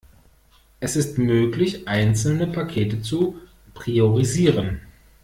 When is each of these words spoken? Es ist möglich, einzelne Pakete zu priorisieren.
Es 0.79 0.95
ist 0.95 1.19
möglich, 1.19 1.87
einzelne 1.87 2.47
Pakete 2.47 3.03
zu 3.03 3.39
priorisieren. 3.75 4.81